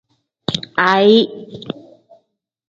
[0.87, 1.19] Aayi.